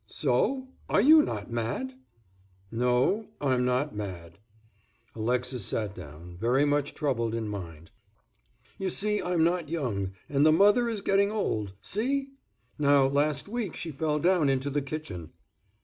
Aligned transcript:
"So, 0.07 0.69
are 0.89 0.99
you 0.99 1.21
not 1.21 1.51
mad?" 1.51 1.93
"No, 2.71 3.27
I'm 3.39 3.63
not 3.65 3.95
mad." 3.95 4.39
Alexis 5.13 5.63
sat 5.63 5.93
down, 5.93 6.37
very 6.39 6.65
much 6.65 6.95
troubled 6.95 7.35
in 7.35 7.47
mind. 7.47 7.91
"You 8.79 8.89
see 8.89 9.21
I'm 9.21 9.43
not 9.43 9.69
young, 9.69 10.13
and 10.27 10.43
the 10.43 10.51
mother 10.51 10.89
is 10.89 11.01
getting 11.01 11.31
old—see? 11.31 12.29
Now, 12.79 13.05
last 13.05 13.47
week 13.47 13.75
she 13.75 13.91
fell 13.91 14.17
down 14.17 14.49
into 14.49 14.71
the 14.71 14.81
kitchen." 14.81 15.33